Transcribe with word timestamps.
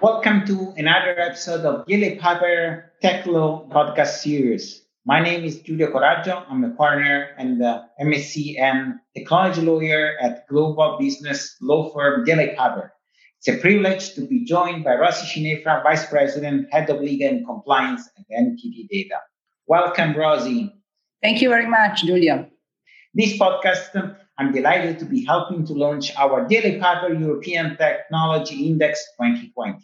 Welcome 0.00 0.46
to 0.46 0.72
another 0.76 1.18
episode 1.18 1.64
of 1.64 1.84
DLA 1.86 2.20
Piper 2.20 2.92
Tech 3.02 3.26
Law 3.26 3.68
podcast 3.68 4.22
series. 4.22 4.86
My 5.04 5.20
name 5.20 5.42
is 5.42 5.58
Giulio 5.58 5.90
Coraggio. 5.90 6.44
I'm 6.48 6.62
a 6.62 6.70
partner 6.70 7.30
and 7.36 7.60
the 7.60 7.82
MSc 8.00 8.60
and 8.60 9.00
technology 9.16 9.60
lawyer 9.60 10.12
at 10.20 10.46
global 10.46 10.98
business 11.00 11.56
law 11.60 11.90
firm 11.90 12.24
DLA 12.24 12.54
Piper. 12.54 12.92
It's 13.38 13.48
a 13.48 13.58
privilege 13.60 14.14
to 14.14 14.20
be 14.20 14.44
joined 14.44 14.84
by 14.84 14.94
Rosy 14.94 15.26
Scinefra, 15.26 15.82
Vice 15.82 16.06
President, 16.06 16.72
Head 16.72 16.88
of 16.90 17.00
Legal 17.00 17.30
and 17.30 17.44
Compliance 17.44 18.08
at 18.16 18.24
NTT 18.30 18.86
Data. 18.88 19.18
Welcome, 19.66 20.14
Rosy. 20.14 20.72
Thank 21.24 21.42
you 21.42 21.48
very 21.48 21.66
much, 21.66 22.04
Giulio. 22.04 22.48
This 23.14 23.36
podcast 23.36 24.16
I'm 24.38 24.52
delighted 24.52 25.00
to 25.00 25.04
be 25.04 25.24
helping 25.24 25.66
to 25.66 25.72
launch 25.72 26.14
our 26.16 26.48
DLA 26.48 26.80
Piper 26.80 27.12
European 27.12 27.76
Technology 27.76 28.68
Index 28.68 29.04
2020. 29.20 29.80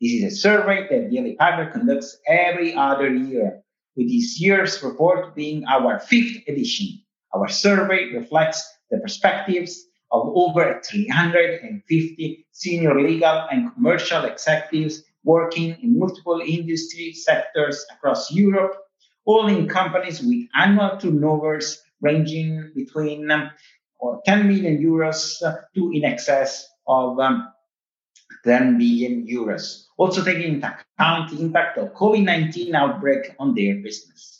This 0.00 0.12
is 0.12 0.24
a 0.24 0.36
survey 0.36 0.86
that 0.90 1.10
DLA 1.10 1.38
Piper 1.38 1.70
conducts 1.70 2.18
every 2.28 2.74
other 2.74 3.08
year, 3.08 3.62
with 3.96 4.08
this 4.08 4.38
year's 4.38 4.82
report 4.82 5.34
being 5.34 5.64
our 5.64 5.98
fifth 6.00 6.46
edition. 6.46 7.00
Our 7.32 7.48
survey 7.48 8.12
reflects 8.12 8.62
the 8.90 8.98
perspectives 8.98 9.86
of 10.12 10.28
over 10.34 10.82
350 10.84 12.46
senior 12.52 13.00
legal 13.00 13.46
and 13.50 13.72
commercial 13.72 14.24
executives 14.24 15.02
working 15.24 15.76
in 15.82 15.98
multiple 15.98 16.42
industry 16.44 17.14
sectors 17.14 17.84
across 17.90 18.30
Europe, 18.30 18.76
all 19.24 19.48
in 19.48 19.66
companies 19.66 20.20
with 20.20 20.46
annual 20.54 20.98
turnovers 20.98 21.82
ranging 22.02 22.70
between 22.76 23.30
um, 23.30 23.50
10 24.26 24.46
million 24.46 24.76
euros 24.76 25.38
to 25.74 25.90
in 25.94 26.04
excess 26.04 26.68
of 26.86 27.18
um, 27.18 27.48
10 28.44 28.78
billion 28.78 29.26
euros, 29.26 29.86
also 29.96 30.24
taking 30.24 30.54
into 30.54 30.66
account 30.66 31.30
the 31.30 31.40
impact 31.40 31.78
of 31.78 31.92
COVID-19 31.94 32.74
outbreak 32.74 33.34
on 33.38 33.54
their 33.54 33.76
business. 33.76 34.36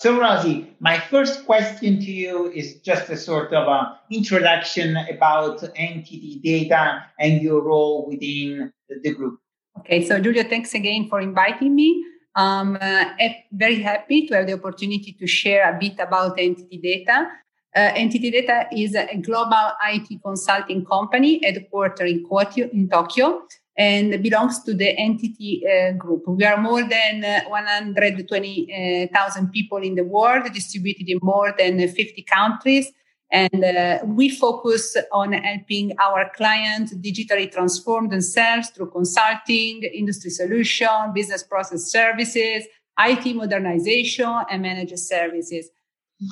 So, 0.00 0.18
Rosy, 0.18 0.74
my 0.80 0.98
first 0.98 1.44
question 1.44 2.00
to 2.00 2.10
you 2.10 2.50
is 2.52 2.76
just 2.76 3.10
a 3.10 3.18
sort 3.18 3.52
of 3.52 3.68
an 3.68 3.96
introduction 4.10 4.96
about 4.96 5.60
NTT 5.60 6.42
data 6.42 7.04
and 7.18 7.42
your 7.42 7.60
role 7.60 8.06
within 8.08 8.72
the 8.88 9.14
group. 9.14 9.38
Okay, 9.80 10.06
so 10.06 10.18
Giulio, 10.18 10.44
thanks 10.44 10.72
again 10.72 11.06
for 11.08 11.20
inviting 11.20 11.74
me. 11.74 12.02
I'm 12.34 12.76
uh, 12.76 13.04
very 13.52 13.82
happy 13.82 14.26
to 14.28 14.36
have 14.36 14.46
the 14.46 14.54
opportunity 14.54 15.12
to 15.18 15.26
share 15.26 15.68
a 15.68 15.78
bit 15.78 15.98
about 15.98 16.38
NTT 16.38 16.82
data. 16.82 17.28
Uh, 17.74 17.92
NTT 17.92 18.32
Data 18.32 18.66
is 18.72 18.94
a 18.96 19.16
global 19.18 19.70
IT 19.88 20.20
consulting 20.24 20.84
company 20.84 21.40
headquartered 21.40 22.10
in, 22.10 22.26
in 22.72 22.88
Tokyo 22.88 23.42
and 23.76 24.20
belongs 24.22 24.64
to 24.64 24.74
the 24.74 24.96
NTT 24.96 25.62
uh, 25.64 25.92
group. 25.92 26.26
We 26.26 26.44
are 26.44 26.60
more 26.60 26.82
than 26.82 27.24
uh, 27.24 27.42
120,000 27.48 29.52
people 29.52 29.78
in 29.78 29.94
the 29.94 30.04
world, 30.04 30.52
distributed 30.52 31.08
in 31.08 31.20
more 31.22 31.54
than 31.56 31.88
50 31.88 32.22
countries. 32.22 32.92
And 33.32 33.64
uh, 33.64 34.00
we 34.04 34.28
focus 34.28 34.96
on 35.12 35.32
helping 35.32 35.92
our 36.00 36.28
clients 36.36 36.92
digitally 36.94 37.48
transform 37.50 38.08
themselves 38.08 38.70
through 38.70 38.90
consulting, 38.90 39.84
industry 39.84 40.30
solution, 40.30 41.12
business 41.14 41.44
process 41.44 41.84
services, 41.84 42.64
IT 42.98 43.36
modernization, 43.36 44.42
and 44.50 44.62
managed 44.62 44.98
services. 44.98 45.70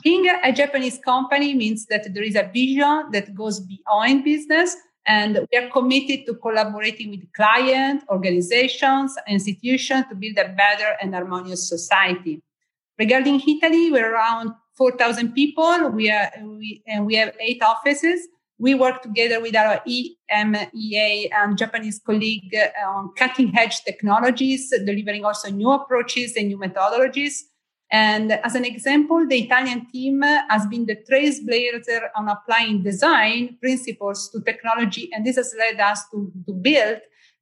Being 0.03 0.29
a 0.43 0.53
Japanese 0.53 0.99
company 0.99 1.55
means 1.55 1.87
that 1.87 2.13
there 2.13 2.23
is 2.23 2.37
a 2.37 2.51
vision 2.53 3.11
that 3.13 3.35
goes 3.35 3.61
beyond 3.61 4.23
business, 4.23 4.77
and 5.07 5.47
we 5.51 5.59
are 5.59 5.71
committed 5.71 6.27
to 6.27 6.35
collaborating 6.35 7.11
with 7.11 7.33
clients, 7.33 8.05
organizations, 8.11 9.17
institutions 9.27 10.05
to 10.11 10.15
build 10.15 10.37
a 10.37 10.51
better 10.51 10.97
and 11.01 11.15
harmonious 11.15 11.67
society. 11.67 12.43
Regarding 12.99 13.41
Italy, 13.41 13.91
we're 13.91 14.13
around 14.13 14.53
4,000 14.77 15.33
people. 15.33 15.89
We 15.89 16.11
are, 16.11 16.31
we, 16.43 16.83
and 16.87 17.07
we 17.07 17.15
have 17.15 17.35
eight 17.41 17.63
offices. 17.63 18.29
We 18.59 18.75
work 18.75 19.01
together 19.01 19.41
with 19.41 19.57
our 19.57 19.81
EMEA 19.89 21.31
and 21.33 21.57
Japanese 21.57 21.99
colleague 22.05 22.55
uh, 22.55 22.91
on 22.91 23.15
cutting 23.17 23.57
edge 23.57 23.83
technologies, 23.85 24.69
delivering 24.85 25.25
also 25.25 25.51
new 25.51 25.71
approaches 25.71 26.37
and 26.37 26.49
new 26.49 26.59
methodologies 26.59 27.45
and 27.91 28.33
as 28.33 28.55
an 28.55 28.65
example, 28.65 29.27
the 29.27 29.39
Italian 29.39 29.87
team 29.91 30.23
has 30.23 30.67
been 30.67 30.85
the 30.85 30.97
trailblazer 30.97 32.09
on 32.17 32.29
applying 32.29 32.83
design 32.83 33.57
principles 33.61 34.29
to 34.31 34.43
technology. 34.43 35.09
And 35.13 35.25
this 35.25 35.37
has 35.37 35.55
led 35.59 35.81
us 35.81 36.03
to, 36.11 36.31
to 36.47 36.53
build 36.53 36.99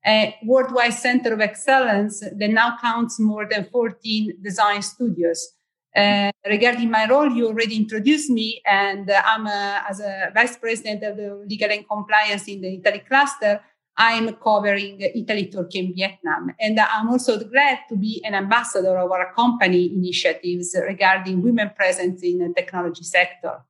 a 0.06 0.37
worldwide 0.45 0.95
center 0.95 1.33
of 1.33 1.41
excellence 1.41 2.21
that 2.21 2.51
now 2.51 2.79
counts 2.81 3.19
more 3.19 3.49
than 3.51 3.69
14 3.73 4.39
design 4.41 4.83
studios. 4.83 5.49
Uh, 5.97 6.31
regarding 6.47 6.91
my 6.91 7.09
role, 7.09 7.29
you 7.29 7.49
already 7.49 7.75
introduced 7.75 8.31
me, 8.31 8.61
and 8.67 9.11
I'm 9.11 9.47
uh, 9.47 9.81
as 9.89 9.99
a 9.99 10.31
vice 10.33 10.56
president 10.59 11.03
of 11.03 11.17
the 11.17 11.43
legal 11.49 11.71
and 11.71 11.89
compliance 11.89 12.47
in 12.47 12.61
the 12.61 12.75
Italy 12.75 13.03
cluster. 13.09 13.62
I'm 13.99 14.34
covering 14.34 15.01
Italy, 15.01 15.47
Turkey, 15.47 15.81
and 15.81 15.95
Vietnam. 15.95 16.55
And 16.61 16.79
I'm 16.79 17.09
also 17.09 17.39
glad 17.39 17.79
to 17.89 17.97
be 17.97 18.23
an 18.25 18.34
ambassador 18.34 18.99
of 18.99 19.11
our 19.11 19.33
company 19.33 19.93
initiatives 19.95 20.77
regarding 20.81 21.43
women 21.43 21.71
presence 21.75 22.23
in 22.23 22.39
the 22.39 22.53
technology 22.55 23.05
sector. 23.05 23.62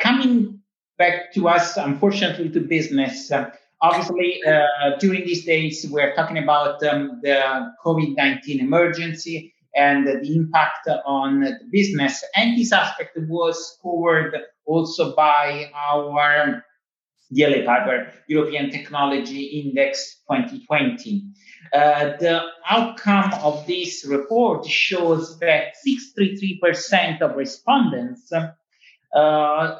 Coming 0.00 0.60
back 0.98 1.32
to 1.34 1.48
us, 1.48 1.76
unfortunately, 1.76 2.48
to 2.50 2.60
business. 2.60 3.30
Uh, 3.30 3.50
obviously, 3.82 4.40
uh, 4.44 4.96
during 4.98 5.26
these 5.26 5.44
days, 5.44 5.86
we're 5.90 6.14
talking 6.14 6.38
about 6.38 6.82
um, 6.82 7.20
the 7.22 7.72
COVID 7.84 8.16
19 8.16 8.60
emergency 8.60 9.54
and 9.76 10.06
the 10.06 10.20
impact 10.34 10.88
on 11.04 11.40
the 11.40 11.58
business. 11.70 12.24
And 12.34 12.58
this 12.58 12.72
aspect 12.72 13.18
was 13.28 13.78
covered 13.82 14.34
also 14.64 15.14
by 15.14 15.70
our 15.74 16.10
DLA 17.34 17.64
Piper 17.64 18.12
European 18.28 18.70
Technology 18.70 19.62
Index 19.62 20.22
2020. 20.30 21.24
Uh, 21.72 22.16
the 22.20 22.42
outcome 22.68 23.32
of 23.42 23.66
this 23.66 24.06
report 24.08 24.66
shows 24.66 25.38
that 25.40 25.74
63% 25.86 27.20
of 27.20 27.36
respondents 27.36 28.32
uh, 29.14 29.78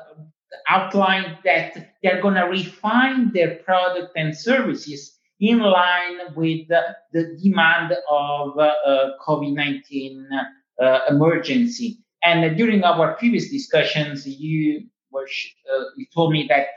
outlined 0.68 1.38
that 1.44 1.94
they're 2.02 2.20
going 2.20 2.34
to 2.34 2.44
refine 2.44 3.32
their 3.32 3.56
product 3.56 4.12
and 4.16 4.36
services 4.36 5.16
in 5.38 5.60
line 5.60 6.18
with 6.34 6.66
the, 6.68 6.82
the 7.12 7.38
demand 7.42 7.94
of 8.10 8.58
uh, 8.58 9.10
COVID-19 9.26 10.24
uh, 10.82 11.00
emergency. 11.10 11.98
And 12.22 12.56
during 12.56 12.82
our 12.82 13.14
previous 13.14 13.50
discussions, 13.50 14.26
you 14.26 14.86
were 15.10 15.28
uh, 15.72 15.84
you 15.96 16.06
told 16.12 16.32
me 16.32 16.46
that 16.48 16.68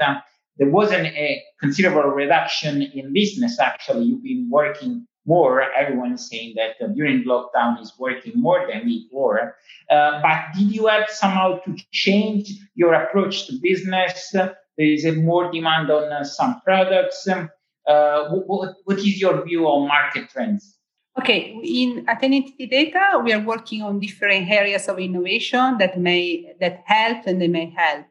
there 0.59 0.70
wasn't 0.70 1.08
a 1.08 1.42
considerable 1.59 2.12
reduction 2.12 2.81
in 2.81 3.14
business. 3.14 3.59
Actually, 3.59 4.06
you've 4.06 4.24
been 4.24 4.50
working 4.52 5.08
more. 5.25 5.64
Everyone 5.74 6.12
is 6.14 6.30
saying 6.30 6.56
that 6.58 6.84
uh, 6.84 6.90
during 6.90 7.24
lockdown 7.24 7.81
is 7.81 7.94
working 7.97 8.34
more 8.36 8.68
than 8.68 8.86
before. 8.86 9.56
Uh, 9.90 10.22
but 10.22 10.40
did 10.56 10.70
you 10.75 10.88
have 10.88 11.09
somehow 11.09 11.59
to 11.59 11.75
change 11.92 12.52
your 12.75 12.94
approach 12.94 13.47
to 13.47 13.53
business? 13.62 14.31
there 14.31 14.53
is 14.80 15.06
more 15.18 15.52
demand 15.52 15.92
on 15.92 16.12
uh, 16.12 16.24
some 16.24 16.62
products. 16.62 17.28
Um, 17.28 17.50
uh, 17.88 18.30
what, 18.30 18.76
what 18.86 18.97
is 19.00 19.20
your 19.20 19.44
view 19.46 19.66
on 19.66 19.88
market 19.88 20.30
trends? 20.30 20.78
Okay, 21.18 21.59
in 21.64 22.06
at 22.08 22.22
NTT 22.22 22.70
Data, 22.70 23.22
we 23.24 23.34
are 23.34 23.41
working 23.41 23.81
on 23.81 24.00
different 24.00 24.50
areas 24.50 24.88
of 24.88 25.00
innovation 25.00 25.78
that 25.80 26.00
may 26.00 26.53
that 26.62 26.84
help 26.86 27.28
and 27.28 27.41
they 27.41 27.47
may 27.47 27.73
help. 27.76 28.05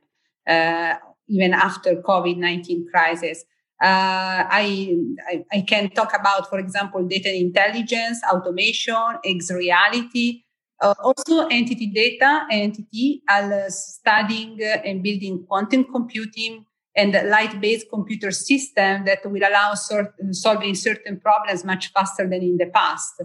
Uh, 0.47 0.97
even 1.29 1.55
after 1.55 1.97
COVID-19 1.97 2.91
crisis. 2.91 3.45
Uh, 3.81 4.43
I, 4.51 4.97
I, 5.29 5.45
I, 5.53 5.61
can 5.61 5.91
talk 5.91 6.13
about, 6.19 6.51
for 6.51 6.59
example, 6.59 7.05
data 7.05 7.33
intelligence, 7.33 8.21
automation, 8.29 9.19
X 9.25 9.53
reality. 9.53 10.43
Uh, 10.81 10.95
also, 11.01 11.49
NTT 11.49 11.95
Data, 11.95 12.47
NTT 12.53 13.21
are 13.31 13.71
studying 13.71 14.61
and 14.63 15.01
building 15.01 15.45
quantum 15.47 15.85
computing 15.85 16.65
and 16.97 17.13
light-based 17.31 17.89
computer 17.89 18.33
system 18.33 19.05
that 19.05 19.21
will 19.25 19.43
allow 19.49 19.75
solving 19.75 20.75
certain 20.75 21.21
problems 21.21 21.65
much 21.65 21.93
faster 21.93 22.29
than 22.29 22.43
in 22.43 22.57
the 22.57 22.67
past. 22.67 23.23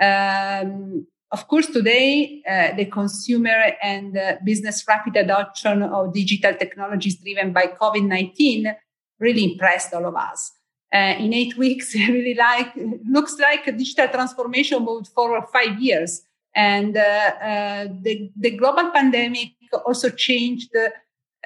Um, 0.00 1.06
of 1.32 1.46
course, 1.46 1.66
today, 1.66 2.42
uh, 2.48 2.74
the 2.76 2.86
consumer 2.86 3.74
and 3.82 4.16
uh, 4.16 4.36
business 4.44 4.84
rapid 4.88 5.16
adoption 5.16 5.82
of 5.82 6.12
digital 6.12 6.54
technologies 6.54 7.16
driven 7.16 7.52
by 7.52 7.66
COVID 7.80 8.06
19 8.06 8.74
really 9.20 9.44
impressed 9.52 9.94
all 9.94 10.06
of 10.06 10.16
us. 10.16 10.52
Uh, 10.92 11.14
in 11.18 11.32
eight 11.32 11.56
weeks, 11.56 11.94
it 11.94 12.08
really 12.12 12.34
like 12.34 12.72
looks 13.08 13.38
like 13.38 13.66
a 13.66 13.72
digital 13.72 14.08
transformation 14.08 14.84
moved 14.84 15.08
forward 15.08 15.44
five 15.52 15.80
years. 15.80 16.22
And 16.54 16.96
uh, 16.96 17.00
uh, 17.00 17.86
the, 18.02 18.30
the 18.36 18.50
global 18.56 18.90
pandemic 18.90 19.52
also 19.86 20.10
changed 20.10 20.74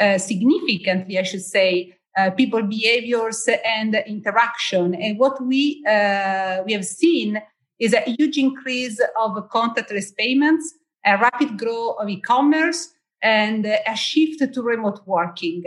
uh, 0.00 0.18
significantly, 0.18 1.18
I 1.18 1.24
should 1.24 1.42
say, 1.42 1.94
uh, 2.16 2.30
people 2.30 2.62
behaviors 2.62 3.46
and 3.66 3.94
interaction. 4.06 4.94
And 4.94 5.18
what 5.18 5.44
we 5.44 5.84
uh, 5.86 6.62
we 6.64 6.72
have 6.72 6.86
seen 6.86 7.42
is 7.78 7.92
a 7.92 8.00
huge 8.00 8.38
increase 8.38 9.00
of 9.20 9.32
contactless 9.50 10.14
payments, 10.16 10.74
a 11.04 11.18
rapid 11.18 11.58
growth 11.58 11.96
of 12.00 12.08
e-commerce, 12.08 12.90
and 13.22 13.66
a 13.66 13.96
shift 13.96 14.52
to 14.52 14.62
remote 14.62 15.00
working. 15.06 15.64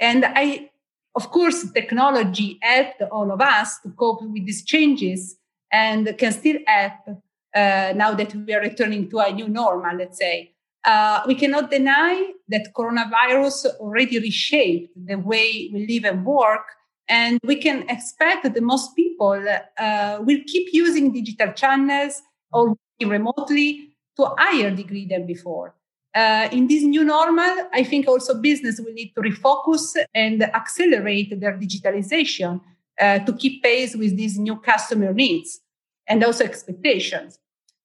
And 0.00 0.24
I, 0.24 0.70
of 1.14 1.30
course, 1.30 1.70
technology 1.72 2.58
helped 2.62 3.02
all 3.12 3.30
of 3.30 3.40
us 3.40 3.78
to 3.80 3.90
cope 3.90 4.22
with 4.22 4.46
these 4.46 4.64
changes 4.64 5.36
and 5.72 6.16
can 6.18 6.32
still 6.32 6.58
help 6.66 7.20
uh, 7.54 7.92
now 7.96 8.14
that 8.14 8.34
we 8.34 8.54
are 8.54 8.60
returning 8.60 9.08
to 9.10 9.18
a 9.18 9.32
new 9.32 9.48
normal, 9.48 9.96
let's 9.96 10.18
say. 10.18 10.52
Uh, 10.84 11.22
we 11.26 11.34
cannot 11.34 11.70
deny 11.70 12.32
that 12.48 12.72
coronavirus 12.74 13.66
already 13.80 14.18
reshaped 14.18 14.90
the 14.96 15.16
way 15.16 15.70
we 15.72 15.86
live 15.86 16.04
and 16.04 16.24
work. 16.24 16.64
And 17.08 17.38
we 17.44 17.56
can 17.56 17.88
expect 17.88 18.44
that 18.44 18.54
the 18.54 18.62
most 18.62 18.96
people 18.96 19.09
uh, 19.20 20.18
will 20.20 20.40
keep 20.46 20.68
using 20.72 21.12
digital 21.12 21.52
channels 21.52 22.22
or 22.52 22.76
remotely 23.04 23.90
to 24.16 24.24
a 24.24 24.34
higher 24.38 24.70
degree 24.70 25.06
than 25.06 25.26
before. 25.26 25.74
Uh, 26.14 26.48
in 26.50 26.66
this 26.66 26.82
new 26.82 27.04
normal, 27.04 27.68
I 27.72 27.84
think 27.84 28.08
also 28.08 28.34
business 28.40 28.80
will 28.80 28.92
need 28.92 29.12
to 29.14 29.20
refocus 29.20 29.94
and 30.14 30.42
accelerate 30.42 31.38
their 31.38 31.56
digitalization 31.56 32.60
uh, 33.00 33.20
to 33.20 33.32
keep 33.32 33.62
pace 33.62 33.94
with 33.94 34.16
these 34.16 34.38
new 34.38 34.56
customer 34.56 35.12
needs 35.12 35.60
and 36.08 36.24
also 36.24 36.44
expectations. 36.44 37.38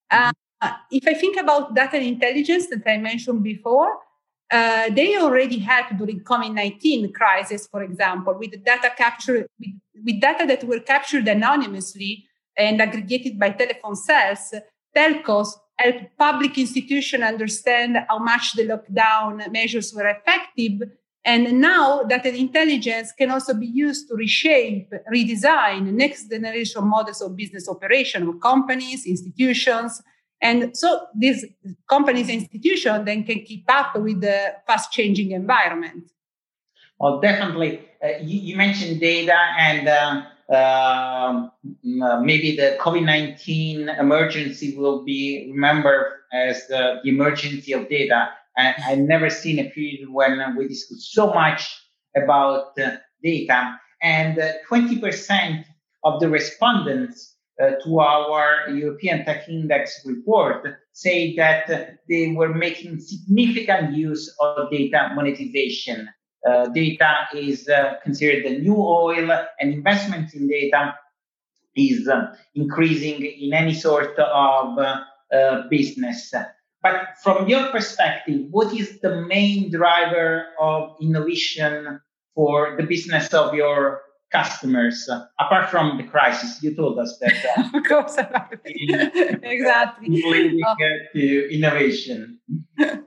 Uh, 0.10 0.32
if 0.92 1.08
I 1.08 1.14
think 1.14 1.38
about 1.38 1.76
data 1.76 2.02
intelligence 2.02 2.68
that 2.68 2.82
I 2.88 2.98
mentioned 2.98 3.44
before, 3.44 4.00
uh, 4.52 4.90
they 4.90 5.18
already 5.18 5.60
had 5.60 5.98
during 5.98 6.20
COVID-19 6.22 7.14
crisis, 7.14 7.68
for 7.68 7.84
example, 7.84 8.36
with 8.38 8.64
data 8.64 8.92
capture, 8.96 9.48
with, 9.60 9.70
with 10.04 10.22
data 10.22 10.46
that 10.46 10.64
were 10.64 10.80
captured 10.80 11.28
anonymously 11.28 12.26
and 12.58 12.82
aggregated 12.82 13.40
by 13.40 13.50
telephone 13.50 13.96
cells, 13.96 14.54
telcos 14.96 15.50
help 15.78 15.96
public 16.18 16.58
institutions 16.58 17.24
understand 17.24 17.98
how 18.08 18.20
much 18.20 18.54
the 18.54 18.64
lockdown 18.64 19.52
measures 19.52 19.94
were 19.94 20.08
effective. 20.08 20.90
And 21.26 21.60
now 21.60 22.04
data 22.04 22.34
intelligence 22.34 23.12
can 23.12 23.32
also 23.32 23.56
be 23.56 23.66
used 23.66 24.08
to 24.10 24.16
reshape, 24.16 24.94
redesign 25.12 25.92
next 25.94 26.30
generation 26.30 26.86
models 26.88 27.22
of 27.22 27.36
business 27.36 27.68
operation 27.68 28.28
of 28.28 28.40
companies, 28.40 29.08
institutions, 29.08 30.02
and 30.46 30.78
so 30.78 31.08
these 31.18 31.46
companies 31.90 32.30
and 32.30 32.42
institutions 32.42 33.06
then 33.06 33.24
can 33.24 33.42
keep 33.42 33.66
up 33.70 33.96
with 33.96 34.22
the 34.22 34.54
fast 34.68 34.92
changing 34.92 35.32
environment. 35.32 36.12
Well, 37.00 37.20
definitely. 37.20 37.82
Uh, 38.04 38.20
you, 38.22 38.40
you, 38.40 38.56
mentioned 38.56 39.00
data 39.02 39.38
and 39.58 39.88
uh, 39.88 40.56
um, 40.56 41.52
uh, 42.04 42.22
maybe 42.22 42.56
the 42.56 42.78
COVID 42.80 43.04
19 43.04 43.90
emergency 43.90 44.78
will 44.78 45.04
be 45.04 45.50
remembered 45.52 46.14
as 46.32 46.68
the, 46.68 47.00
the 47.04 47.10
emergency 47.10 47.74
of 47.74 47.90
data. 47.90 48.30
I, 48.58 48.76
I've 48.86 49.00
never 49.00 49.30
seen 49.30 49.60
a 49.60 49.70
period 49.72 50.10
when 50.10 50.56
we 50.56 50.68
discuss 50.68 51.10
so 51.12 51.34
much 51.34 51.76
about 52.16 52.80
uh, 52.80 52.98
data. 53.24 53.80
And 54.02 54.38
20% 54.70 55.60
uh, 55.60 55.64
of 56.04 56.20
the 56.20 56.30
respondents 56.30 57.35
to 57.60 58.00
our 58.00 58.70
European 58.70 59.24
Tech 59.26 59.48
Index 59.48 60.02
report 60.06 60.68
say 60.92 61.36
that 61.36 61.70
uh, 61.70 61.86
they 62.08 62.32
were 62.32 62.54
making 62.54 63.00
significant 63.00 63.94
use 63.94 64.34
of 64.40 64.72
data 64.72 65.12
monetization. 65.14 66.08
Uh, 66.48 66.68
data 66.68 67.28
is 67.34 67.68
uh, 67.68 67.96
considered 68.04 68.46
the 68.46 68.60
new 68.60 68.76
oil, 68.76 69.30
and 69.60 69.74
investment 69.74 70.34
in 70.34 70.48
data 70.48 70.96
is 71.76 72.08
uh, 72.08 72.34
increasing 72.56 73.26
in 73.26 73.54
any 73.54 73.74
sort 73.74 74.18
of 74.20 74.78
uh, 74.78 75.64
business. 75.70 76.34
But 76.82 77.18
from 77.24 77.50
your 77.50 77.68
perspective, 77.70 78.48
what 78.52 78.74
is 78.74 79.00
the 79.00 79.22
main 79.22 79.72
driver 79.72 80.46
of 80.60 80.96
innovation 81.02 82.00
for 82.36 82.76
the 82.78 82.84
business 82.84 83.34
of 83.34 83.54
your 83.54 84.02
customers 84.32 85.08
uh, 85.10 85.26
apart 85.40 85.70
from 85.70 85.98
the 85.98 86.04
crisis 86.04 86.62
you 86.62 86.76
told 86.76 86.98
us 87.00 87.18
that 87.20 87.36
uh, 87.58 87.78
of 87.78 87.84
course 87.84 88.18
exactly. 89.44 90.10
leading 90.10 90.62
oh. 90.66 90.76
to 91.14 91.54
innovation. 91.54 92.40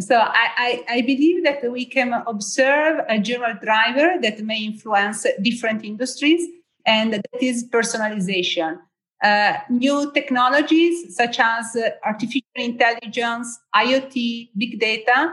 So 0.00 0.14
I, 0.14 0.46
I, 0.56 0.84
I 0.88 1.00
believe 1.00 1.42
that 1.42 1.72
we 1.72 1.84
can 1.84 2.12
observe 2.28 3.00
a 3.08 3.18
general 3.18 3.54
driver 3.60 4.14
that 4.22 4.38
may 4.44 4.64
influence 4.64 5.26
different 5.42 5.84
industries 5.84 6.46
and 6.86 7.14
that 7.14 7.42
is 7.42 7.68
personalization. 7.68 8.78
Uh, 9.22 9.54
new 9.68 10.12
technologies 10.12 11.16
such 11.16 11.40
as 11.40 11.76
artificial 12.04 12.42
intelligence 12.54 13.58
iot 13.74 14.48
big 14.56 14.78
data 14.78 15.32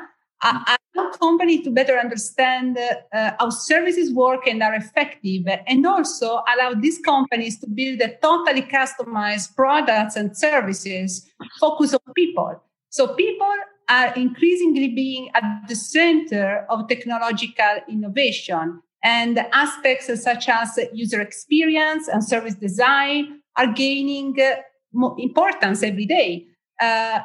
allow 0.95 1.11
companies 1.11 1.63
to 1.63 1.71
better 1.71 1.97
understand 1.97 2.77
uh, 2.77 3.31
how 3.39 3.49
services 3.49 4.13
work 4.13 4.47
and 4.47 4.63
are 4.63 4.75
effective, 4.75 5.45
and 5.67 5.85
also 5.85 6.41
allow 6.53 6.73
these 6.73 6.99
companies 6.99 7.59
to 7.59 7.67
build 7.67 8.01
a 8.01 8.15
totally 8.17 8.61
customized 8.61 9.55
products 9.55 10.15
and 10.15 10.35
services 10.37 11.29
focused 11.59 11.93
on 11.93 12.13
people. 12.13 12.61
So 12.89 13.13
people 13.15 13.53
are 13.89 14.13
increasingly 14.15 14.89
being 14.89 15.29
at 15.35 15.67
the 15.67 15.75
center 15.75 16.65
of 16.69 16.87
technological 16.87 17.79
innovation 17.89 18.81
and 19.03 19.37
aspects 19.53 20.07
such 20.23 20.49
as 20.49 20.79
user 20.93 21.21
experience 21.21 22.07
and 22.07 22.23
service 22.23 22.55
design 22.55 23.41
are 23.55 23.67
gaining 23.67 24.35
uh, 24.41 25.09
importance 25.17 25.83
every 25.83 26.05
day. 26.05 26.47
Uh, 26.81 27.19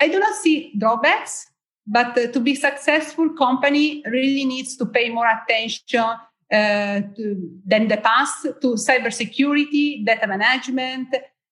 I 0.00 0.08
do 0.08 0.18
not 0.18 0.34
see 0.36 0.72
drawbacks 0.78 1.49
but 1.90 2.16
uh, 2.16 2.28
to 2.28 2.40
be 2.40 2.54
successful, 2.54 3.30
company 3.30 4.02
really 4.06 4.44
needs 4.44 4.76
to 4.76 4.86
pay 4.86 5.10
more 5.10 5.26
attention 5.26 5.98
uh, 5.98 7.00
to, 7.16 7.50
than 7.66 7.88
the 7.88 7.96
past 7.96 8.44
to 8.44 8.68
cybersecurity, 8.74 10.06
data 10.06 10.26
management, 10.28 11.08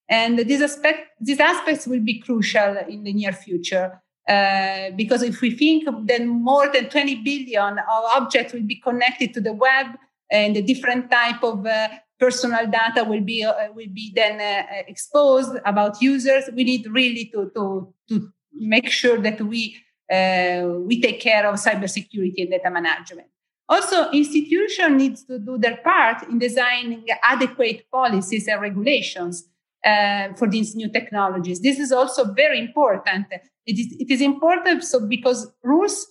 and 0.08 0.38
these 0.38 0.62
aspect 0.62 1.00
these 1.20 1.40
aspects 1.40 1.86
will 1.86 2.00
be 2.00 2.20
crucial 2.20 2.76
in 2.88 3.02
the 3.02 3.12
near 3.12 3.32
future. 3.32 4.00
Uh, 4.28 4.90
because 4.96 5.22
if 5.22 5.40
we 5.40 5.50
think 5.50 5.88
then 6.04 6.28
more 6.28 6.70
than 6.70 6.88
20 6.88 7.16
billion 7.22 7.78
of 7.78 8.04
objects 8.14 8.52
will 8.52 8.66
be 8.66 8.76
connected 8.76 9.32
to 9.32 9.40
the 9.40 9.54
web 9.54 9.86
and 10.30 10.54
the 10.54 10.62
different 10.62 11.10
type 11.10 11.42
of 11.42 11.64
uh, 11.64 11.88
personal 12.20 12.66
data 12.66 13.04
will 13.04 13.22
be 13.22 13.42
uh, 13.42 13.72
will 13.74 13.88
be 13.92 14.12
then 14.14 14.38
uh, 14.38 14.82
exposed 14.86 15.56
about 15.64 16.02
users 16.02 16.44
we 16.54 16.62
need 16.62 16.86
really 16.90 17.30
to 17.32 17.50
to 17.54 17.92
to 18.08 18.28
make 18.52 18.90
sure 18.90 19.18
that 19.18 19.40
we 19.40 19.76
we 20.10 21.00
take 21.00 21.20
care 21.20 21.46
of 21.46 21.56
cybersecurity 21.56 22.42
and 22.42 22.50
data 22.50 22.70
management. 22.70 23.28
Also, 23.68 24.10
institution 24.12 24.96
needs 24.96 25.24
to 25.24 25.38
do 25.38 25.58
their 25.58 25.76
part 25.78 26.22
in 26.28 26.38
designing 26.38 27.04
adequate 27.22 27.84
policies 27.92 28.48
and 28.48 28.62
regulations 28.62 29.46
uh, 29.84 30.32
for 30.34 30.48
these 30.48 30.74
new 30.74 30.90
technologies. 30.90 31.60
This 31.60 31.78
is 31.78 31.92
also 31.92 32.32
very 32.32 32.58
important. 32.58 33.26
It 33.66 33.78
is, 33.78 33.94
it 34.00 34.10
is 34.10 34.22
important 34.22 34.84
so 34.84 35.06
because 35.06 35.52
rules 35.62 36.06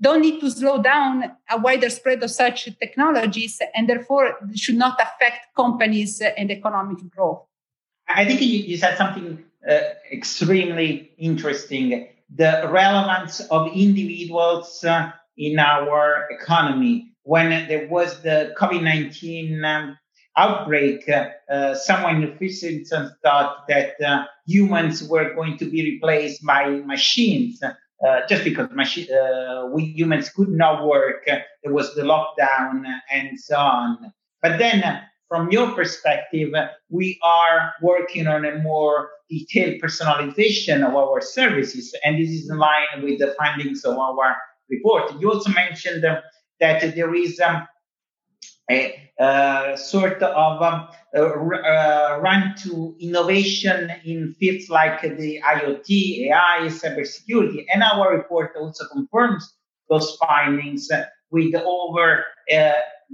don't 0.00 0.20
need 0.20 0.40
to 0.40 0.50
slow 0.50 0.80
down 0.80 1.24
a 1.50 1.58
wider 1.58 1.90
spread 1.90 2.22
of 2.22 2.30
such 2.30 2.68
technologies 2.78 3.60
and 3.74 3.88
therefore 3.88 4.36
should 4.54 4.76
not 4.76 5.00
affect 5.00 5.48
companies 5.56 6.20
and 6.20 6.50
economic 6.50 6.98
growth. 7.10 7.42
I 8.06 8.24
think 8.24 8.40
you, 8.40 8.46
you 8.46 8.76
said 8.76 8.96
something 8.96 9.42
uh, 9.68 9.80
extremely 10.12 11.10
interesting 11.18 12.08
the 12.34 12.68
relevance 12.70 13.40
of 13.50 13.72
individuals 13.74 14.84
uh, 14.84 15.12
in 15.36 15.58
our 15.58 16.28
economy. 16.30 17.12
When 17.22 17.50
there 17.68 17.86
was 17.88 18.22
the 18.22 18.54
COVID 18.58 18.82
19 18.82 19.64
um, 19.64 19.98
outbreak, 20.36 21.08
uh, 21.08 21.74
someone 21.74 22.16
in 22.16 22.20
the 22.22 22.36
thought 23.22 23.68
that 23.68 24.00
uh, 24.00 24.24
humans 24.46 25.02
were 25.02 25.34
going 25.34 25.58
to 25.58 25.70
be 25.70 25.82
replaced 25.82 26.44
by 26.44 26.70
machines. 26.86 27.62
Uh, 27.62 28.26
just 28.26 28.44
because 28.44 28.66
machi- 28.72 29.12
uh, 29.12 29.66
we 29.66 29.84
humans 29.84 30.30
could 30.30 30.48
not 30.48 30.86
work, 30.86 31.26
there 31.26 31.74
was 31.74 31.94
the 31.94 32.02
lockdown 32.02 32.82
and 33.12 33.38
so 33.38 33.56
on. 33.56 34.10
But 34.40 34.58
then 34.58 35.02
from 35.30 35.48
your 35.52 35.70
perspective, 35.70 36.52
we 36.88 37.16
are 37.22 37.72
working 37.80 38.26
on 38.26 38.44
a 38.44 38.58
more 38.58 39.10
detailed 39.30 39.80
personalization 39.80 40.84
of 40.84 40.96
our 40.96 41.20
services, 41.20 41.94
and 42.04 42.18
this 42.18 42.30
is 42.30 42.50
in 42.50 42.58
line 42.58 43.04
with 43.04 43.20
the 43.20 43.32
findings 43.38 43.84
of 43.84 43.96
our 43.96 44.36
report. 44.68 45.12
You 45.20 45.30
also 45.30 45.52
mentioned 45.52 46.02
that 46.02 46.24
there 46.58 47.14
is 47.14 47.38
um, 47.38 47.64
a, 48.68 49.08
a, 49.20 49.78
sort 49.78 50.20
of 50.20 50.62
um, 50.62 50.88
a 51.14 52.18
run 52.20 52.56
to 52.64 52.96
innovation 52.98 53.92
in 54.04 54.34
fields 54.34 54.68
like 54.68 55.00
the 55.00 55.40
IoT, 55.46 56.26
AI, 56.26 56.66
cybersecurity, 56.66 57.66
and 57.72 57.84
our 57.84 58.16
report 58.16 58.56
also 58.58 58.84
confirms 58.92 59.54
those 59.88 60.16
findings 60.16 60.90
with 61.30 61.54
over 61.54 62.24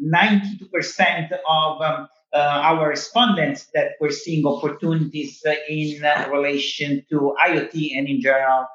92% 0.02 1.32
of 1.48 1.80
um, 1.80 2.08
uh, 2.32 2.38
our 2.38 2.88
respondents 2.88 3.68
that 3.74 3.92
were 4.00 4.10
seeing 4.10 4.46
opportunities 4.46 5.42
uh, 5.46 5.54
in 5.68 6.04
uh, 6.04 6.28
relation 6.30 7.04
to 7.08 7.34
IoT 7.46 7.96
and 7.96 8.08
in 8.08 8.20
general 8.20 8.66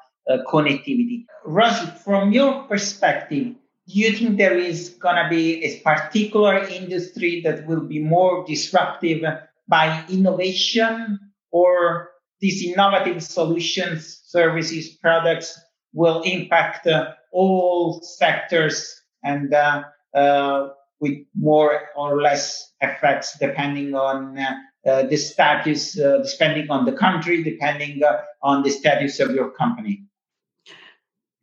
connectivity. 0.46 1.26
Rosy, 1.44 1.86
from 2.04 2.32
your 2.32 2.62
perspective, 2.64 3.54
do 3.88 3.98
you 3.98 4.12
think 4.12 4.38
there 4.38 4.56
is 4.56 4.90
going 4.90 5.16
to 5.16 5.28
be 5.28 5.64
a 5.64 5.80
particular 5.80 6.58
industry 6.58 7.40
that 7.42 7.66
will 7.66 7.80
be 7.80 7.98
more 7.98 8.44
disruptive 8.46 9.22
by 9.68 10.04
innovation 10.08 11.18
or 11.50 12.10
these 12.40 12.64
innovative 12.64 13.22
solutions, 13.22 14.20
services, 14.26 14.96
products 14.96 15.58
will 15.92 16.22
impact 16.22 16.86
uh, 16.86 17.12
all 17.32 18.00
sectors 18.02 19.00
and 19.22 19.54
uh, 19.54 19.84
uh, 20.14 20.68
with 21.02 21.18
more 21.34 21.88
or 21.96 22.22
less 22.22 22.72
effects 22.80 23.36
depending 23.38 23.94
on 23.94 24.38
uh, 24.38 24.54
uh, 24.88 25.02
the 25.02 25.16
status, 25.16 25.98
uh, 25.98 26.24
depending 26.30 26.70
on 26.70 26.86
the 26.86 26.92
country, 26.92 27.42
depending 27.42 28.00
on 28.42 28.62
the 28.62 28.70
status 28.70 29.20
of 29.20 29.32
your 29.32 29.50
company. 29.50 30.04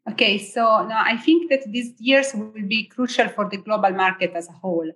Okay, 0.09 0.37
so 0.39 0.61
now 0.87 1.03
I 1.05 1.17
think 1.17 1.49
that 1.51 1.63
these 1.67 1.93
years 1.99 2.33
will 2.33 2.67
be 2.67 2.85
crucial 2.85 3.27
for 3.27 3.47
the 3.49 3.57
global 3.57 3.91
market 3.91 4.31
as 4.33 4.47
a 4.47 4.53
whole, 4.53 4.89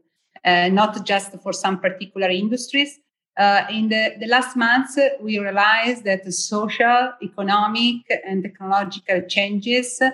uh, 0.46 0.70
not 0.70 1.05
just 1.05 1.34
for 1.43 1.53
some 1.53 1.79
particular 1.79 2.29
industries. 2.29 3.00
Uh, 3.38 3.65
in 3.70 3.89
the, 3.89 4.13
the 4.20 4.27
last 4.27 4.55
months, 4.55 4.98
we 5.22 5.39
realized 5.39 6.03
that 6.05 6.25
social, 6.34 7.12
economic, 7.22 7.98
and 8.25 8.43
technological 8.43 9.22
changes 9.27 10.01
uh, 10.01 10.12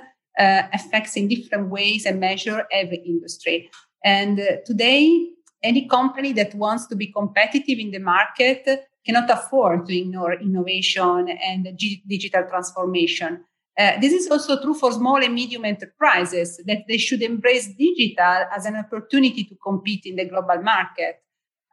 affects 0.73 1.15
in 1.17 1.27
different 1.27 1.69
ways 1.69 2.05
and 2.05 2.19
measure 2.19 2.65
every 2.71 2.97
industry. 3.05 3.69
And 4.03 4.39
uh, 4.39 4.43
today, 4.65 5.29
any 5.63 5.87
company 5.87 6.33
that 6.33 6.55
wants 6.55 6.87
to 6.87 6.95
be 6.95 7.07
competitive 7.07 7.79
in 7.79 7.91
the 7.91 7.99
market 7.99 8.67
cannot 9.05 9.29
afford 9.29 9.87
to 9.87 9.97
ignore 9.97 10.33
innovation 10.33 11.29
and 11.29 11.67
digital 12.07 12.43
transformation. 12.49 13.43
Uh, 13.77 13.99
this 14.01 14.11
is 14.11 14.29
also 14.29 14.61
true 14.61 14.73
for 14.73 14.91
small 14.91 15.23
and 15.23 15.33
medium 15.33 15.63
enterprises 15.63 16.61
that 16.65 16.83
they 16.87 16.97
should 16.97 17.21
embrace 17.21 17.67
digital 17.77 18.43
as 18.53 18.65
an 18.65 18.75
opportunity 18.75 19.43
to 19.45 19.55
compete 19.63 20.05
in 20.05 20.17
the 20.17 20.25
global 20.25 20.61
market. 20.61 21.21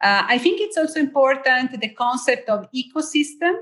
Uh, 0.03 0.23
I 0.29 0.39
think 0.39 0.61
it's 0.61 0.77
also 0.77 1.01
important 1.01 1.81
the 1.81 1.89
concept 1.89 2.49
of 2.49 2.69
ecosystem. 2.73 3.55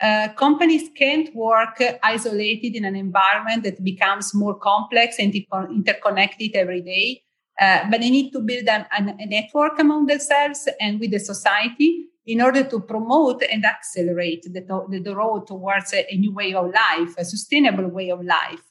Uh, 0.00 0.28
companies 0.36 0.90
can't 0.96 1.32
work 1.34 1.80
isolated 2.02 2.74
in 2.74 2.84
an 2.84 2.96
environment 2.96 3.62
that 3.62 3.84
becomes 3.84 4.34
more 4.34 4.58
complex 4.58 5.16
and 5.20 5.32
interconnected 5.70 6.56
every 6.56 6.80
day. 6.80 7.22
Uh, 7.60 7.88
but 7.90 8.00
they 8.00 8.10
need 8.10 8.30
to 8.32 8.40
build 8.40 8.66
a 8.66 9.26
network 9.26 9.78
among 9.78 10.06
themselves 10.06 10.68
and 10.80 10.98
with 10.98 11.10
the 11.10 11.18
society 11.18 12.06
in 12.26 12.40
order 12.40 12.62
to 12.62 12.80
promote 12.80 13.42
and 13.50 13.64
accelerate 13.64 14.42
the, 14.44 14.60
the, 14.60 15.00
the 15.00 15.14
road 15.14 15.46
towards 15.46 15.92
a, 15.92 16.06
a, 16.12 16.16
new 16.16 16.32
way 16.32 16.54
of 16.54 16.72
life, 16.72 17.14
a 17.18 17.24
sustainable 17.24 17.88
way 17.88 18.10
of 18.10 18.24
life. 18.24 18.62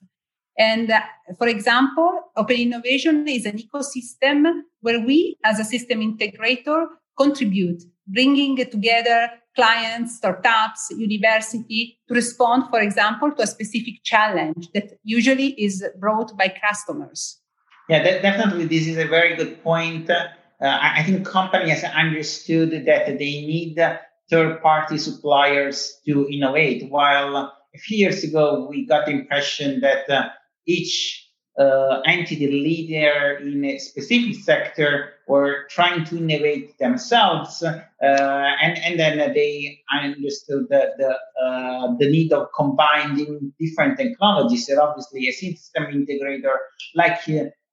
And 0.57 0.89
uh, 0.91 1.01
for 1.37 1.47
example, 1.47 2.31
open 2.37 2.55
innovation 2.55 3.27
is 3.27 3.45
an 3.45 3.57
ecosystem 3.57 4.61
where 4.79 4.99
we, 4.99 5.37
as 5.43 5.59
a 5.59 5.63
system 5.63 5.99
integrator, 5.99 6.87
contribute, 7.17 7.83
bringing 8.07 8.55
together 8.57 9.29
clients, 9.55 10.17
startups, 10.17 10.91
university 10.91 11.99
to 12.07 12.13
respond, 12.13 12.63
for 12.69 12.79
example, 12.79 13.31
to 13.31 13.43
a 13.43 13.47
specific 13.47 13.95
challenge 14.03 14.69
that 14.73 14.93
usually 15.03 15.49
is 15.61 15.83
brought 15.99 16.37
by 16.37 16.47
customers. 16.47 17.40
Yeah, 17.89 18.03
that, 18.03 18.21
definitely. 18.21 18.65
This 18.65 18.87
is 18.87 18.97
a 18.97 19.07
very 19.07 19.35
good 19.35 19.63
point. 19.63 20.09
Uh, 20.09 20.27
I 20.61 21.03
think 21.03 21.25
companies 21.27 21.83
understood 21.83 22.71
that 22.85 23.05
they 23.07 23.15
need 23.17 23.79
third-party 24.29 24.97
suppliers 24.97 25.99
to 26.05 26.27
innovate. 26.29 26.89
While 26.89 27.35
a 27.35 27.77
few 27.77 27.97
years 27.97 28.23
ago, 28.23 28.67
we 28.69 28.85
got 28.85 29.05
the 29.07 29.11
impression 29.11 29.81
that 29.81 30.09
uh, 30.09 30.29
each 30.67 31.27
uh, 31.59 32.01
entity 32.05 32.47
leader 32.47 33.39
in 33.41 33.65
a 33.65 33.77
specific 33.77 34.35
sector 34.35 35.13
were 35.27 35.65
trying 35.69 36.05
to 36.05 36.17
innovate 36.17 36.77
themselves, 36.77 37.61
uh, 37.61 37.75
and 38.01 38.77
and 38.77 38.99
then 38.99 39.17
they 39.33 39.79
understood 39.93 40.67
the 40.69 40.91
the, 40.97 41.43
uh, 41.43 41.93
the 41.99 42.09
need 42.09 42.31
of 42.31 42.47
combining 42.55 43.51
different 43.59 43.97
technologies. 43.97 44.69
And 44.69 44.79
obviously, 44.79 45.27
a 45.27 45.31
system 45.31 45.85
integrator 45.85 46.55
like 46.95 47.19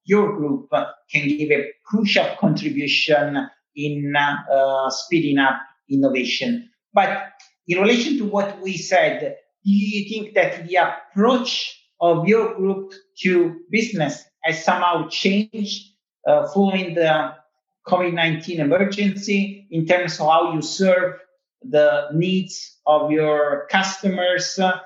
your 0.09 0.37
group 0.37 0.71
can 1.13 1.29
give 1.29 1.51
a 1.51 1.71
crucial 1.85 2.27
contribution 2.41 3.49
in 3.77 4.15
uh, 4.17 4.91
speeding 4.91 5.39
up 5.39 5.61
innovation. 5.91 6.69
But 6.95 7.33
in 7.69 7.79
relation 7.79 8.17
to 8.19 8.25
what 8.25 8.61
we 8.63 8.77
said, 8.77 9.37
do 9.65 9.71
you 9.71 10.09
think 10.09 10.35
that 10.35 10.67
the 10.67 10.77
approach 10.77 11.79
of 12.01 12.27
your 12.27 12.55
group 12.55 12.93
to 13.23 13.61
business 13.71 14.25
has 14.43 14.65
somehow 14.65 15.09
changed 15.09 15.93
uh, 16.27 16.49
following 16.49 16.95
the 16.95 17.35
COVID 17.87 18.15
19 18.15 18.61
emergency 18.61 19.67
in 19.71 19.87
terms 19.87 20.19
of 20.21 20.27
how 20.27 20.55
you 20.55 20.63
serve 20.63 21.15
the 21.63 22.09
needs 22.15 22.79
of 22.87 23.11
your 23.11 23.67
customers? 23.71 24.59
Uh, 24.59 24.77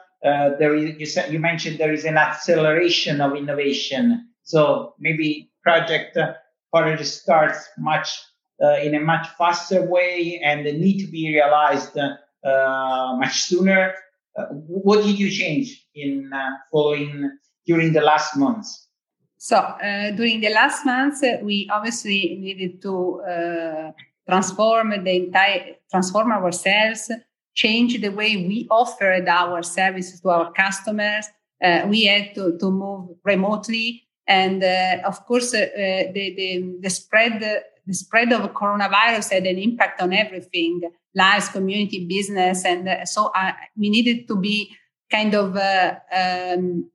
there 0.59 0.75
is, 0.75 0.99
you, 0.99 1.07
said, 1.07 1.33
you 1.33 1.39
mentioned 1.39 1.79
there 1.79 1.93
is 1.93 2.05
an 2.05 2.17
acceleration 2.17 3.21
of 3.21 3.37
innovation. 3.37 4.22
So 4.45 4.95
maybe 4.99 5.51
project 5.63 6.17
uh, 6.17 6.35
already 6.75 7.05
starts 7.05 7.69
much 7.79 8.21
uh, 8.63 8.77
in 8.83 8.95
a 8.95 9.01
much 9.01 9.27
faster 9.39 9.83
way 9.83 10.41
and 10.45 10.65
need 10.65 11.05
to 11.05 11.11
be 11.11 11.33
realized 11.33 11.97
uh, 11.97 13.17
much 13.19 13.43
sooner. 13.43 13.95
Uh, 14.37 14.47
what 14.47 15.05
did 15.05 15.19
you 15.19 15.31
change 15.31 15.87
in 15.95 16.31
uh, 16.33 16.51
following 16.71 17.31
during 17.67 17.93
the 17.93 18.01
last 18.01 18.37
months? 18.37 18.89
So 19.37 19.57
uh, 19.57 20.13
during 20.13 20.41
the 20.41 20.51
last 20.51 20.87
months, 20.87 21.23
we 21.43 21.69
obviously 21.73 22.37
needed 22.41 22.81
to 22.83 23.93
transform 24.29 24.91
the 25.05 25.17
entire 25.17 25.75
transform 25.91 26.31
ourselves 26.33 27.11
change 27.55 28.01
the 28.01 28.09
way 28.09 28.37
we 28.37 28.67
offered 28.71 29.29
our 29.29 29.63
services 29.63 30.21
to 30.21 30.31
our 30.31 30.53
customers 30.53 31.27
uh, 31.63 31.87
we 31.87 32.05
had 32.07 32.35
to, 32.35 32.57
to 32.59 32.71
move 32.71 33.17
remotely 33.25 34.05
and 34.27 34.63
uh, 34.63 35.07
of 35.07 35.25
course, 35.27 35.55
uh, 35.55 35.59
uh, 35.59 36.13
the, 36.13 36.35
the, 36.37 36.77
the, 36.81 36.91
spread 36.91 37.41
the 37.87 37.95
spread 37.95 38.33
of 38.33 38.53
coronavirus 38.53 39.33
had 39.33 39.47
an 39.47 39.59
impact 39.59 40.01
on 40.01 40.13
everything, 40.13 40.81
lives, 41.15 41.49
community, 41.49 42.07
business, 42.07 42.65
and 42.65 43.09
so 43.09 43.33
we 43.77 43.91
needed 43.91 44.29
to 44.29 44.37
be 44.37 44.75
kind 45.11 45.35
of 45.35 45.57
um, 45.57 46.89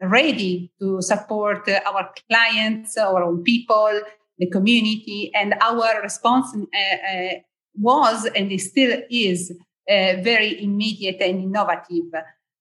ready 0.00 0.72
to 0.78 1.02
support 1.02 1.68
our 1.68 2.10
clients, 2.30 2.96
our 2.96 3.24
own 3.24 3.42
people, 3.42 4.00
the 4.38 4.48
community, 4.48 5.30
and 5.34 5.54
our 5.60 6.00
response 6.02 6.54
uh, 6.56 7.06
uh, 7.12 7.34
was 7.74 8.26
and 8.26 8.60
still 8.60 9.00
is 9.10 9.52
uh, 9.90 10.14
very 10.22 10.62
immediate 10.62 11.20
and 11.20 11.42
innovative. 11.42 12.12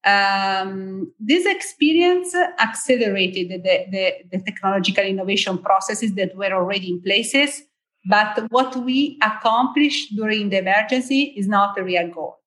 Um, 0.08 1.12
this 1.20 1.46
experience 1.46 2.34
accelerated 2.60 3.50
the, 3.50 3.86
the, 3.92 4.14
the, 4.32 4.42
technological 4.42 5.04
innovation 5.04 5.58
processes 5.58 6.14
that 6.14 6.34
were 6.38 6.54
already 6.54 6.92
in 6.92 7.02
places. 7.02 7.64
But 8.06 8.50
what 8.50 8.78
we 8.78 9.20
accomplished 9.22 10.16
during 10.16 10.50
the 10.50 10.60
emergency 10.60 11.34
is 11.36 11.50
not 11.50 11.78
a 11.78 11.84
real 11.84 12.10
goal. 12.10 12.38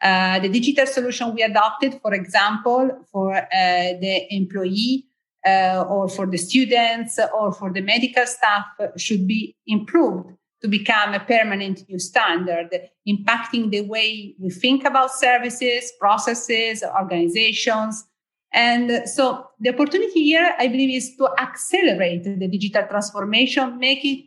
Uh, 0.00 0.38
the 0.38 0.48
digital 0.48 0.86
solution 0.86 1.34
we 1.34 1.42
adopted, 1.42 1.98
for 2.02 2.14
example, 2.14 2.88
for 3.10 3.34
uh, 3.34 3.46
the 3.50 4.26
employee 4.30 5.06
uh, 5.44 5.84
or 5.88 6.08
for 6.08 6.24
the 6.24 6.38
students 6.38 7.18
or 7.34 7.52
for 7.52 7.72
the 7.72 7.80
medical 7.80 8.26
staff 8.26 8.64
should 8.96 9.26
be 9.26 9.56
improved 9.66 10.30
to 10.60 10.68
become 10.68 11.14
a 11.14 11.20
permanent 11.20 11.88
new 11.88 11.98
standard, 11.98 12.68
impacting 13.06 13.70
the 13.70 13.82
way 13.82 14.34
we 14.38 14.50
think 14.50 14.84
about 14.84 15.12
services, 15.12 15.92
processes, 16.00 16.82
organizations. 16.82 18.04
And 18.52 19.08
so 19.08 19.46
the 19.60 19.70
opportunity 19.70 20.24
here, 20.24 20.54
I 20.58 20.68
believe, 20.68 20.96
is 20.96 21.16
to 21.16 21.28
accelerate 21.38 22.24
the 22.24 22.48
digital 22.48 22.86
transformation, 22.88 23.78
making 23.78 24.26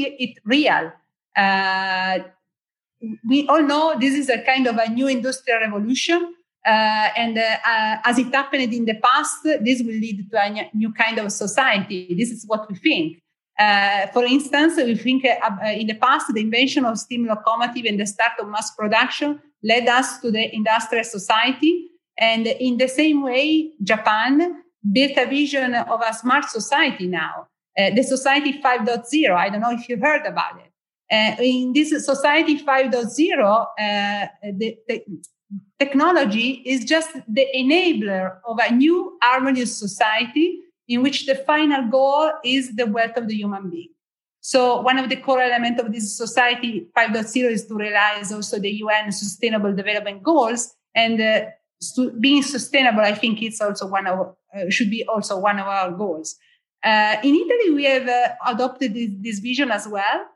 it 0.00 0.38
real. 0.44 0.92
Uh, 1.36 2.18
we 3.28 3.46
all 3.48 3.62
know 3.62 3.96
this 3.98 4.14
is 4.14 4.28
a 4.28 4.42
kind 4.42 4.66
of 4.66 4.76
a 4.76 4.88
new 4.90 5.06
industrial 5.06 5.60
revolution. 5.60 6.34
Uh, 6.66 7.10
and 7.16 7.38
uh, 7.38 7.56
uh 7.64 7.96
as 8.04 8.18
it 8.18 8.34
happened 8.34 8.74
in 8.74 8.84
the 8.84 8.94
past, 8.94 9.44
this 9.44 9.80
will 9.82 9.94
lead 9.94 10.28
to 10.28 10.36
a 10.36 10.68
new 10.74 10.92
kind 10.92 11.18
of 11.18 11.30
society. 11.30 12.12
This 12.18 12.30
is 12.30 12.44
what 12.44 12.68
we 12.68 12.74
think. 12.74 13.22
Uh, 13.58 14.06
for 14.08 14.24
instance, 14.24 14.76
we 14.76 14.94
think 14.94 15.24
uh, 15.24 15.50
in 15.66 15.86
the 15.86 15.94
past, 15.94 16.26
the 16.32 16.40
invention 16.40 16.84
of 16.84 16.98
steam 16.98 17.26
locomotive 17.26 17.86
and 17.86 17.98
the 17.98 18.06
start 18.06 18.32
of 18.38 18.48
mass 18.48 18.70
production 18.74 19.40
led 19.62 19.88
us 19.88 20.20
to 20.20 20.30
the 20.30 20.54
industrial 20.54 21.04
society. 21.04 21.88
And 22.18 22.46
in 22.46 22.76
the 22.76 22.88
same 22.88 23.22
way, 23.22 23.72
Japan 23.82 24.62
built 24.92 25.12
a 25.16 25.26
vision 25.26 25.74
of 25.74 26.00
a 26.06 26.12
smart 26.14 26.44
society 26.50 27.06
now, 27.06 27.48
uh, 27.78 27.90
the 27.90 28.02
Society 28.02 28.60
5.0. 28.60 29.34
I 29.34 29.48
don't 29.48 29.60
know 29.60 29.72
if 29.72 29.88
you 29.88 29.98
heard 30.00 30.26
about 30.26 30.60
it. 30.60 31.40
In 31.40 31.72
this 31.72 31.90
Society 32.04 32.58
5.0, 32.58 33.66
uh, 33.78 34.26
the, 34.52 34.76
the 34.88 35.02
technology 35.78 36.62
is 36.66 36.84
just 36.84 37.12
the 37.28 37.46
enabler 37.54 38.38
of 38.46 38.58
a 38.58 38.72
new 38.72 39.18
harmonious 39.22 39.78
society 39.78 40.60
in 40.88 41.02
which 41.02 41.26
the 41.26 41.34
final 41.34 41.88
goal 41.90 42.32
is 42.44 42.74
the 42.76 42.86
wealth 42.86 43.16
of 43.16 43.28
the 43.28 43.34
human 43.34 43.70
being. 43.70 43.88
So 44.40 44.80
one 44.80 44.98
of 44.98 45.08
the 45.08 45.16
core 45.16 45.40
elements 45.40 45.82
of 45.82 45.92
this 45.92 46.16
society 46.16 46.86
5.0 46.96 47.50
is 47.50 47.66
to 47.66 47.74
realize 47.74 48.32
also 48.32 48.60
the 48.60 48.70
UN 48.70 49.10
sustainable 49.10 49.74
development 49.74 50.22
goals 50.22 50.72
and 50.94 51.20
uh, 51.20 51.46
being 52.20 52.42
sustainable, 52.42 53.00
I 53.00 53.14
think 53.14 53.42
it's 53.42 53.60
also 53.60 53.86
one 53.86 54.06
of, 54.06 54.34
uh, 54.56 54.70
should 54.70 54.90
be 54.90 55.04
also 55.06 55.38
one 55.38 55.58
of 55.58 55.66
our 55.66 55.90
goals. 55.90 56.36
Uh, 56.82 57.16
in 57.22 57.34
Italy, 57.34 57.74
we 57.74 57.84
have 57.84 58.08
uh, 58.08 58.28
adopted 58.46 58.94
this, 58.94 59.10
this, 59.20 59.38
vision 59.40 59.70
as 59.70 59.88
well. 59.88 60.26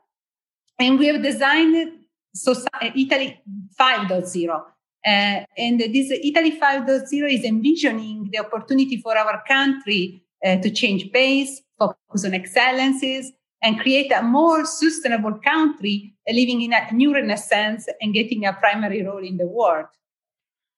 And 0.77 0.99
we 0.99 1.07
have 1.07 1.23
designed 1.23 1.93
society, 2.35 3.03
Italy 3.03 3.41
5.0. 3.79 4.49
Uh, 4.53 4.61
and 5.03 5.79
this 5.79 6.11
Italy 6.11 6.59
5.0 6.59 7.33
is 7.33 7.43
envisioning 7.43 8.29
the 8.31 8.39
opportunity 8.39 8.97
for 8.97 9.17
our 9.17 9.41
country 9.47 10.23
uh, 10.45 10.57
to 10.57 10.69
change 10.69 11.11
pace, 11.11 11.61
focus 11.77 12.25
on 12.25 12.33
excellences, 12.33 13.31
and 13.61 13.79
create 13.79 14.11
a 14.11 14.21
more 14.21 14.65
sustainable 14.65 15.37
country 15.43 16.13
uh, 16.27 16.33
living 16.33 16.61
in 16.61 16.73
a 16.73 16.91
new 16.93 17.13
renaissance 17.13 17.87
and 18.01 18.13
getting 18.13 18.45
a 18.45 18.53
primary 18.53 19.03
role 19.03 19.23
in 19.23 19.37
the 19.37 19.47
world. 19.47 19.85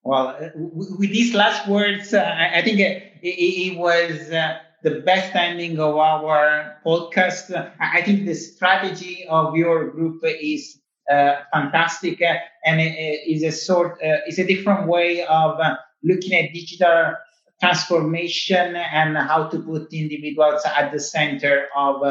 Well, 0.03 0.27
uh, 0.29 0.50
with 0.55 1.12
these 1.12 1.34
last 1.34 1.67
words, 1.67 2.13
uh, 2.13 2.50
I 2.53 2.62
think 2.62 2.79
it, 2.79 3.13
it, 3.22 3.27
it 3.27 3.77
was 3.77 4.32
uh, 4.32 4.58
the 4.84 5.00
best 5.00 5.34
ending 5.34 5.79
of 5.79 5.96
our 5.96 6.77
podcast. 6.86 7.74
I 7.79 8.01
think 8.01 8.25
the 8.25 8.34
strategy 8.34 9.25
of 9.29 9.55
your 9.55 9.91
group 9.91 10.22
is 10.24 10.82
uh, 11.10 11.36
fantastic 11.53 12.22
uh, 12.22 12.36
and 12.65 12.82
it 12.82 12.93
is 13.27 13.43
a 13.43 13.51
sort, 13.51 13.98
is 14.27 14.39
a 14.39 14.46
different 14.46 14.88
way 14.88 15.25
of 15.25 15.58
looking 16.03 16.34
at 16.34 16.53
digital 16.53 17.15
transformation 17.63 18.75
and 18.75 19.17
how 19.17 19.48
to 19.48 19.60
put 19.60 19.93
individuals 19.93 20.62
at 20.65 20.91
the 20.91 21.00
center 21.00 21.67
of 21.75 22.01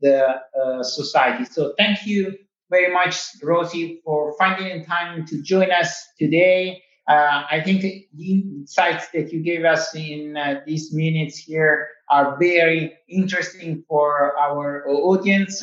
the 0.00 0.40
society. 0.82 1.44
So 1.44 1.74
thank 1.78 2.06
you 2.06 2.32
very 2.70 2.92
much, 2.92 3.16
Rosy, 3.42 4.00
for 4.04 4.34
finding 4.38 4.84
time 4.84 5.26
to 5.26 5.42
join 5.42 5.70
us 5.70 5.90
today. 6.18 6.82
Uh, 7.06 7.42
I 7.50 7.60
think 7.62 7.82
the 7.82 8.06
insights 8.18 9.08
that 9.12 9.30
you 9.32 9.42
gave 9.42 9.64
us 9.64 9.94
in 9.94 10.36
uh, 10.36 10.60
these 10.66 10.92
minutes 10.92 11.36
here 11.36 11.88
are 12.10 12.38
very 12.38 12.94
interesting 13.08 13.84
for 13.88 14.34
our 14.38 14.88
audience. 14.88 15.62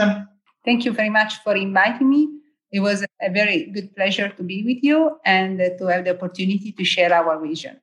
Thank 0.64 0.86
you 0.86 0.92
very 0.92 1.10
much 1.10 1.42
for 1.44 1.56
inviting 1.56 2.10
me. 2.10 2.30
It 2.72 2.82
was 2.82 3.04
a 3.22 3.30
very 3.32 3.66
good 3.66 3.96
pleasure 3.96 4.30
to 4.30 4.44
be 4.44 4.64
with 4.64 4.84
you 4.84 5.18
and 5.26 5.58
to 5.80 5.88
have 5.88 6.06
the 6.06 6.16
opportunity 6.16 6.72
to 6.72 6.86
share 6.86 7.12
our 7.12 7.42
vision. 7.42 7.82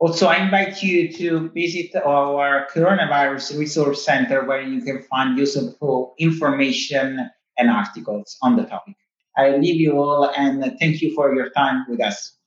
Also, 0.00 0.28
I 0.28 0.36
invite 0.44 0.80
you 0.80 1.12
to 1.14 1.50
visit 1.50 1.96
our 1.96 2.68
Coronavirus 2.72 3.58
Resource 3.58 4.04
Center 4.04 4.44
where 4.44 4.62
you 4.62 4.80
can 4.80 5.02
find 5.02 5.36
useful 5.36 6.14
information 6.18 7.28
and 7.58 7.70
articles 7.70 8.38
on 8.40 8.54
the 8.54 8.62
topic. 8.62 8.94
I 9.36 9.56
leave 9.56 9.80
you 9.80 9.98
all 9.98 10.30
and 10.36 10.62
thank 10.78 11.02
you 11.02 11.14
for 11.14 11.34
your 11.34 11.50
time 11.50 11.84
with 11.88 12.00
us. 12.00 12.37